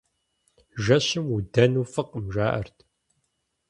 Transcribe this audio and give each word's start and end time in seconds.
Жэщым 0.83 1.25
удэну 1.35 1.83
фӀыкъым, 1.91 2.25
жаӀэрт. 2.33 2.77